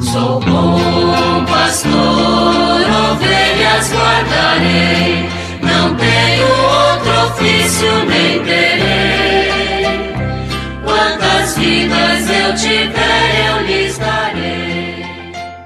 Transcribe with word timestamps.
Sou 0.00 0.38
bom 0.40 1.44
pastor, 1.46 1.92
ovelhas 3.10 3.92
guardarei, 3.92 5.28
não 5.60 5.96
tenho 5.96 6.46
outro 6.46 7.10
ofício 7.26 7.88
nem 8.06 8.42
terei. 8.44 10.12
Quantas 10.84 11.58
vidas 11.58 12.30
eu 12.30 12.54
tiver, 12.54 13.48
eu 13.48 13.66
lhes 13.66 13.98
darei. 13.98 15.04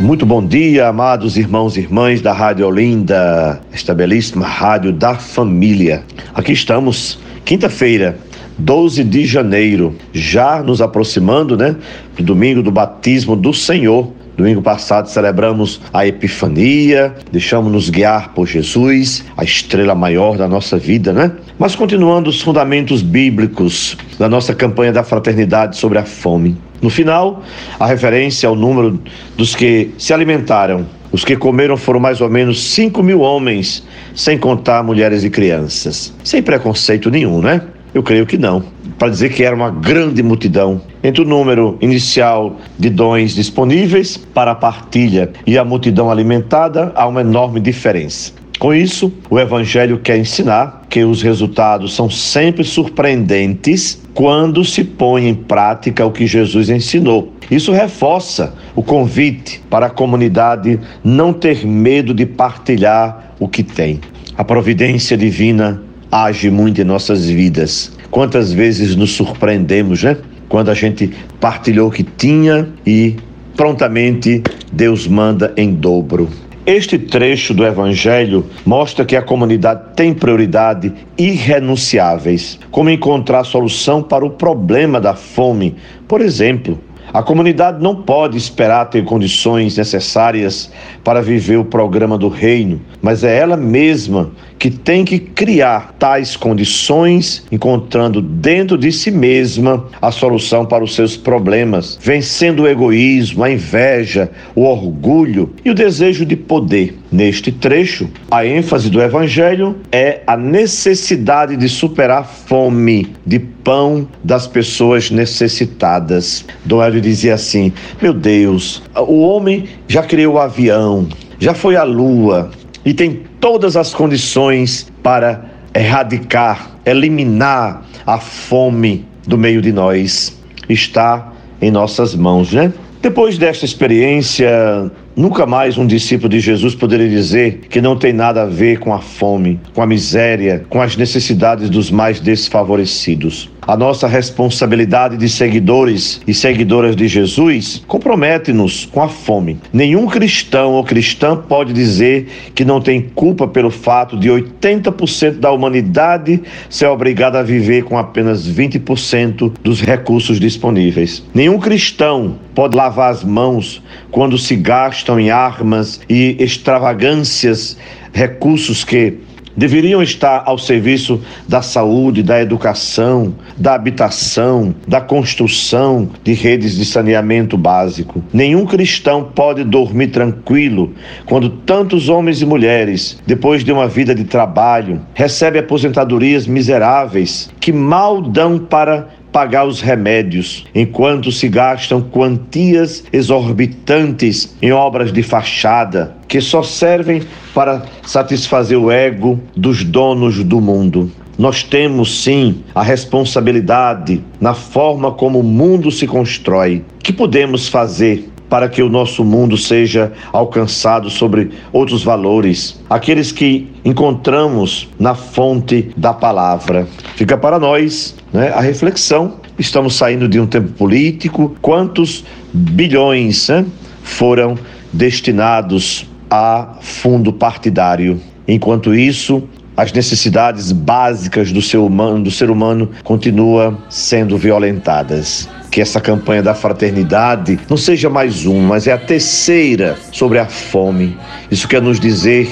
Muito 0.00 0.24
bom 0.24 0.44
dia, 0.44 0.88
amados 0.88 1.36
irmãos 1.36 1.76
e 1.76 1.80
irmãs 1.80 2.22
da 2.22 2.32
Rádio 2.32 2.66
Olinda, 2.66 3.60
esta 3.72 3.94
belíssima 3.94 4.46
rádio 4.46 4.90
da 4.90 5.16
família. 5.16 6.02
Aqui 6.34 6.52
estamos, 6.52 7.18
quinta-feira, 7.44 8.18
12 8.58 9.04
de 9.04 9.26
janeiro, 9.26 9.94
já 10.12 10.62
nos 10.62 10.80
aproximando, 10.80 11.56
né, 11.56 11.76
do 12.16 12.22
domingo 12.22 12.62
do 12.62 12.70
batismo 12.70 13.34
do 13.34 13.52
Senhor. 13.52 14.12
Domingo 14.36 14.60
passado 14.60 15.08
celebramos 15.08 15.80
a 15.92 16.06
Epifania, 16.06 17.14
deixamos-nos 17.30 17.88
guiar 17.88 18.34
por 18.34 18.46
Jesus, 18.46 19.24
a 19.36 19.44
estrela 19.44 19.94
maior 19.94 20.36
da 20.36 20.48
nossa 20.48 20.76
vida, 20.76 21.12
né? 21.12 21.30
Mas 21.56 21.76
continuando 21.76 22.30
os 22.30 22.40
fundamentos 22.40 23.00
bíblicos 23.00 23.96
da 24.18 24.28
nossa 24.28 24.52
campanha 24.52 24.92
da 24.92 25.04
fraternidade 25.04 25.76
sobre 25.76 25.98
a 25.98 26.04
fome. 26.04 26.56
No 26.82 26.90
final, 26.90 27.44
a 27.78 27.86
referência 27.86 28.48
ao 28.48 28.56
número 28.56 29.00
dos 29.36 29.54
que 29.54 29.92
se 29.96 30.12
alimentaram. 30.12 30.84
Os 31.12 31.24
que 31.24 31.36
comeram 31.36 31.76
foram 31.76 32.00
mais 32.00 32.20
ou 32.20 32.28
menos 32.28 32.60
5 32.72 33.00
mil 33.04 33.20
homens, 33.20 33.84
sem 34.16 34.36
contar 34.36 34.82
mulheres 34.82 35.22
e 35.22 35.30
crianças. 35.30 36.12
Sem 36.24 36.42
preconceito 36.42 37.08
nenhum, 37.08 37.40
né? 37.40 37.62
Eu 37.94 38.02
creio 38.02 38.26
que 38.26 38.36
não. 38.36 38.64
Para 38.98 39.08
dizer 39.08 39.32
que 39.32 39.44
era 39.44 39.54
uma 39.54 39.70
grande 39.70 40.20
multidão. 40.20 40.82
Entre 41.02 41.22
o 41.22 41.24
número 41.24 41.78
inicial 41.80 42.56
de 42.76 42.90
dons 42.90 43.34
disponíveis 43.34 44.16
para 44.16 44.50
a 44.50 44.54
partilha 44.54 45.30
e 45.46 45.56
a 45.56 45.64
multidão 45.64 46.10
alimentada, 46.10 46.92
há 46.96 47.06
uma 47.06 47.20
enorme 47.20 47.60
diferença. 47.60 48.32
Com 48.58 48.74
isso, 48.74 49.12
o 49.30 49.38
Evangelho 49.38 49.98
quer 49.98 50.16
ensinar 50.16 50.82
que 50.88 51.04
os 51.04 51.22
resultados 51.22 51.94
são 51.94 52.08
sempre 52.08 52.64
surpreendentes 52.64 54.02
quando 54.12 54.64
se 54.64 54.82
põe 54.82 55.28
em 55.28 55.34
prática 55.34 56.06
o 56.06 56.10
que 56.10 56.26
Jesus 56.26 56.70
ensinou. 56.70 57.32
Isso 57.50 57.72
reforça 57.72 58.54
o 58.74 58.82
convite 58.82 59.60
para 59.68 59.86
a 59.86 59.90
comunidade 59.90 60.80
não 61.02 61.32
ter 61.32 61.66
medo 61.66 62.14
de 62.14 62.26
partilhar 62.26 63.34
o 63.38 63.48
que 63.48 63.62
tem. 63.62 64.00
A 64.36 64.44
providência 64.44 65.16
divina 65.16 65.82
age 66.14 66.48
muito 66.48 66.80
em 66.80 66.84
nossas 66.84 67.26
vidas. 67.26 67.90
Quantas 68.08 68.52
vezes 68.52 68.94
nos 68.94 69.10
surpreendemos, 69.10 70.04
né? 70.04 70.16
Quando 70.48 70.70
a 70.70 70.74
gente 70.74 71.10
partilhou 71.40 71.88
o 71.88 71.90
que 71.90 72.04
tinha 72.04 72.68
e 72.86 73.16
prontamente 73.56 74.40
Deus 74.72 75.08
manda 75.08 75.52
em 75.56 75.74
dobro. 75.74 76.28
Este 76.64 76.98
trecho 76.98 77.52
do 77.52 77.66
Evangelho 77.66 78.46
mostra 78.64 79.04
que 79.04 79.16
a 79.16 79.22
comunidade 79.22 79.82
tem 79.96 80.14
prioridade 80.14 80.92
irrenunciáveis, 81.18 82.60
como 82.70 82.90
encontrar 82.90 83.42
solução 83.42 84.00
para 84.00 84.24
o 84.24 84.30
problema 84.30 85.00
da 85.00 85.14
fome, 85.14 85.74
por 86.06 86.20
exemplo, 86.20 86.78
a 87.14 87.22
comunidade 87.22 87.80
não 87.80 88.02
pode 88.02 88.36
esperar 88.36 88.86
ter 88.86 89.04
condições 89.04 89.76
necessárias 89.76 90.68
para 91.04 91.22
viver 91.22 91.56
o 91.56 91.64
programa 91.64 92.18
do 92.18 92.28
reino, 92.28 92.80
mas 93.00 93.22
é 93.22 93.38
ela 93.38 93.56
mesma 93.56 94.32
que 94.58 94.68
tem 94.68 95.04
que 95.04 95.20
criar 95.20 95.94
tais 95.96 96.36
condições, 96.36 97.46
encontrando 97.52 98.20
dentro 98.20 98.76
de 98.76 98.90
si 98.90 99.12
mesma 99.12 99.86
a 100.02 100.10
solução 100.10 100.66
para 100.66 100.82
os 100.82 100.96
seus 100.96 101.16
problemas, 101.16 101.96
vencendo 102.02 102.64
o 102.64 102.68
egoísmo, 102.68 103.44
a 103.44 103.50
inveja, 103.50 104.28
o 104.52 104.64
orgulho 104.64 105.54
e 105.64 105.70
o 105.70 105.74
desejo 105.74 106.26
de 106.26 106.34
poder. 106.34 106.98
Neste 107.14 107.52
trecho, 107.52 108.10
a 108.28 108.44
ênfase 108.44 108.90
do 108.90 109.00
evangelho 109.00 109.76
é 109.92 110.22
a 110.26 110.36
necessidade 110.36 111.56
de 111.56 111.68
superar 111.68 112.22
a 112.22 112.24
fome 112.24 113.14
de 113.24 113.38
pão 113.38 114.08
das 114.24 114.48
pessoas 114.48 115.12
necessitadas. 115.12 116.44
Dom 116.64 116.82
Hélio 116.82 117.00
dizia 117.00 117.34
assim: 117.34 117.72
Meu 118.02 118.12
Deus, 118.12 118.82
o 118.96 119.20
homem 119.20 119.68
já 119.86 120.02
criou 120.02 120.34
o 120.34 120.38
avião, 120.40 121.06
já 121.38 121.54
foi 121.54 121.76
à 121.76 121.84
lua 121.84 122.50
e 122.84 122.92
tem 122.92 123.22
todas 123.38 123.76
as 123.76 123.94
condições 123.94 124.90
para 125.00 125.44
erradicar, 125.72 126.72
eliminar 126.84 127.86
a 128.04 128.18
fome 128.18 129.06
do 129.24 129.38
meio 129.38 129.62
de 129.62 129.70
nós. 129.70 130.36
Está 130.68 131.32
em 131.62 131.70
nossas 131.70 132.12
mãos, 132.16 132.52
né? 132.52 132.72
Depois 133.04 133.36
desta 133.36 133.66
experiência, 133.66 134.90
nunca 135.14 135.44
mais 135.44 135.76
um 135.76 135.86
discípulo 135.86 136.30
de 136.30 136.40
Jesus 136.40 136.74
poderia 136.74 137.06
dizer 137.06 137.58
que 137.68 137.78
não 137.78 137.98
tem 137.98 138.14
nada 138.14 138.44
a 138.44 138.46
ver 138.46 138.78
com 138.78 138.94
a 138.94 138.98
fome, 138.98 139.60
com 139.74 139.82
a 139.82 139.86
miséria, 139.86 140.64
com 140.70 140.80
as 140.80 140.96
necessidades 140.96 141.68
dos 141.68 141.90
mais 141.90 142.18
desfavorecidos. 142.18 143.50
A 143.66 143.78
nossa 143.78 144.06
responsabilidade 144.06 145.16
de 145.16 145.26
seguidores 145.26 146.20
e 146.26 146.34
seguidoras 146.34 146.94
de 146.94 147.08
Jesus 147.08 147.82
compromete-nos 147.86 148.84
com 148.84 149.02
a 149.02 149.08
fome. 149.08 149.58
Nenhum 149.72 150.06
cristão 150.06 150.72
ou 150.72 150.84
cristã 150.84 151.34
pode 151.34 151.72
dizer 151.72 152.28
que 152.54 152.62
não 152.62 152.78
tem 152.78 153.00
culpa 153.00 153.48
pelo 153.48 153.70
fato 153.70 154.18
de 154.18 154.28
80% 154.28 155.38
da 155.38 155.50
humanidade 155.50 156.42
ser 156.68 156.88
obrigada 156.88 157.40
a 157.40 157.42
viver 157.42 157.84
com 157.84 157.96
apenas 157.96 158.46
20% 158.46 159.52
dos 159.62 159.80
recursos 159.80 160.38
disponíveis. 160.38 161.24
Nenhum 161.32 161.58
cristão 161.58 162.38
pode 162.54 162.76
lavar 162.76 163.10
as 163.10 163.24
mãos 163.24 163.82
quando 164.10 164.36
se 164.36 164.56
gastam 164.56 165.18
em 165.18 165.30
armas 165.30 166.02
e 166.06 166.36
extravagâncias 166.38 167.78
recursos 168.12 168.84
que 168.84 169.14
deveriam 169.56 170.02
estar 170.02 170.42
ao 170.46 170.58
serviço 170.58 171.20
da 171.48 171.62
saúde, 171.62 172.22
da 172.22 172.40
educação, 172.40 173.34
da 173.56 173.74
habitação, 173.74 174.74
da 174.86 175.00
construção 175.00 176.08
de 176.22 176.32
redes 176.32 176.76
de 176.76 176.84
saneamento 176.84 177.56
básico. 177.56 178.22
Nenhum 178.32 178.66
cristão 178.66 179.30
pode 179.34 179.64
dormir 179.64 180.08
tranquilo 180.08 180.94
quando 181.26 181.48
tantos 181.48 182.08
homens 182.08 182.42
e 182.42 182.46
mulheres, 182.46 183.20
depois 183.26 183.64
de 183.64 183.72
uma 183.72 183.88
vida 183.88 184.14
de 184.14 184.24
trabalho, 184.24 185.00
recebem 185.14 185.60
aposentadorias 185.60 186.46
miseráveis 186.46 187.50
que 187.60 187.72
mal 187.72 188.20
dão 188.20 188.58
para 188.58 189.08
pagar 189.34 189.66
os 189.66 189.80
remédios, 189.80 190.64
enquanto 190.72 191.32
se 191.32 191.48
gastam 191.48 192.00
quantias 192.00 193.02
exorbitantes 193.12 194.54
em 194.62 194.70
obras 194.70 195.12
de 195.12 195.24
fachada 195.24 196.14
que 196.28 196.40
só 196.40 196.62
servem 196.62 197.20
para 197.52 197.82
satisfazer 198.04 198.78
o 198.78 198.92
ego 198.92 199.40
dos 199.56 199.82
donos 199.82 200.44
do 200.44 200.60
mundo. 200.60 201.10
Nós 201.36 201.64
temos 201.64 202.22
sim 202.22 202.62
a 202.72 202.82
responsabilidade 202.84 204.22
na 204.40 204.54
forma 204.54 205.10
como 205.10 205.40
o 205.40 205.42
mundo 205.42 205.90
se 205.90 206.06
constrói. 206.06 206.84
O 207.00 207.02
que 207.02 207.12
podemos 207.12 207.68
fazer 207.68 208.28
para 208.48 208.68
que 208.68 208.84
o 208.84 208.88
nosso 208.88 209.24
mundo 209.24 209.56
seja 209.56 210.12
alcançado 210.32 211.10
sobre 211.10 211.50
outros 211.72 212.04
valores, 212.04 212.80
aqueles 212.88 213.32
que 213.32 213.68
encontramos 213.84 214.88
na 214.96 215.16
fonte 215.16 215.90
da 215.96 216.12
palavra. 216.12 216.86
Fica 217.16 217.36
para 217.36 217.58
nós 217.58 218.14
né, 218.34 218.50
a 218.52 218.60
reflexão. 218.60 219.34
Estamos 219.56 219.94
saindo 219.94 220.28
de 220.28 220.40
um 220.40 220.46
tempo 220.46 220.72
político. 220.72 221.56
Quantos 221.62 222.24
bilhões 222.52 223.48
né, 223.48 223.64
foram 224.02 224.58
destinados 224.92 226.06
a 226.28 226.74
fundo 226.80 227.32
partidário? 227.32 228.20
Enquanto 228.46 228.92
isso, 228.92 229.44
as 229.76 229.92
necessidades 229.92 230.72
básicas 230.72 231.52
do 231.52 231.62
ser 231.62 231.78
humano, 231.78 232.24
do 232.24 232.30
ser 232.30 232.50
humano 232.50 232.90
continuam 233.04 233.78
sendo 233.88 234.36
violentadas 234.36 235.48
que 235.70 235.80
essa 235.80 236.00
campanha 236.00 236.42
da 236.42 236.54
fraternidade 236.54 237.58
não 237.68 237.76
seja 237.76 238.08
mais 238.08 238.46
uma, 238.46 238.68
mas 238.68 238.86
é 238.86 238.92
a 238.92 238.98
terceira 238.98 239.96
sobre 240.12 240.38
a 240.38 240.46
fome. 240.46 241.16
Isso 241.50 241.66
quer 241.66 241.82
nos 241.82 241.98
dizer 241.98 242.48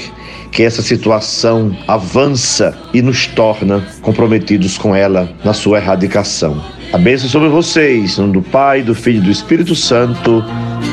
que 0.53 0.63
essa 0.63 0.83
situação 0.83 1.75
avança 1.89 2.79
e 2.93 3.01
nos 3.01 3.27
torna 3.27 3.83
comprometidos 4.03 4.77
com 4.77 4.95
ela 4.95 5.29
na 5.43 5.55
sua 5.55 5.79
erradicação. 5.79 6.63
A 6.93 6.99
bênção 6.99 7.29
sobre 7.29 7.49
vocês, 7.49 8.19
em 8.19 8.21
nome 8.21 8.35
do 8.35 8.43
Pai, 8.43 8.83
do 8.83 8.95
Filho 8.95 9.19
e 9.19 9.23
do 9.23 9.31
Espírito 9.31 9.75
Santo. 9.75 10.45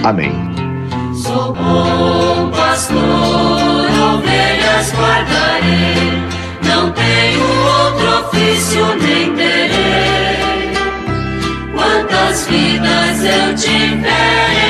Amém. 0.01 0.31
Sou 1.13 1.53
bom 1.53 2.49
pastor, 2.51 2.95
ovelhas 4.15 4.93
guardarei, 4.93 6.23
não 6.63 6.91
tenho 6.93 7.41
outro 7.83 8.27
ofício 8.27 8.85
nem 9.01 9.35
terei. 9.35 10.39
Quantas 11.75 12.47
vidas 12.47 13.23
eu 13.25 13.55
tiver. 13.55 14.68